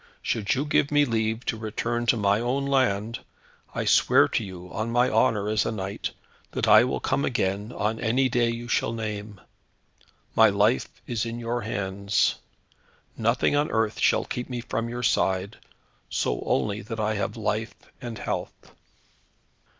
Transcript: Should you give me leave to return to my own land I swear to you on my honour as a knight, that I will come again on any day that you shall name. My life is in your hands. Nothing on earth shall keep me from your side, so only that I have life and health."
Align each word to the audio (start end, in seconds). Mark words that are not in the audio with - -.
Should 0.23 0.55
you 0.55 0.65
give 0.65 0.89
me 0.89 1.05
leave 1.05 1.45
to 1.45 1.57
return 1.57 2.07
to 2.07 2.17
my 2.17 2.39
own 2.39 2.65
land 2.65 3.19
I 3.75 3.85
swear 3.85 4.27
to 4.29 4.43
you 4.43 4.67
on 4.73 4.89
my 4.89 5.11
honour 5.11 5.47
as 5.47 5.63
a 5.63 5.71
knight, 5.71 6.09
that 6.53 6.67
I 6.67 6.83
will 6.85 6.99
come 6.99 7.23
again 7.23 7.71
on 7.71 7.99
any 7.99 8.27
day 8.27 8.47
that 8.49 8.55
you 8.55 8.67
shall 8.67 8.93
name. 8.93 9.39
My 10.35 10.49
life 10.49 10.89
is 11.05 11.23
in 11.23 11.37
your 11.39 11.61
hands. 11.61 12.37
Nothing 13.15 13.55
on 13.55 13.69
earth 13.69 13.99
shall 13.99 14.25
keep 14.25 14.49
me 14.49 14.59
from 14.59 14.89
your 14.89 15.03
side, 15.03 15.57
so 16.09 16.41
only 16.47 16.81
that 16.81 16.99
I 16.99 17.13
have 17.13 17.37
life 17.37 17.75
and 18.01 18.17
health." 18.17 18.73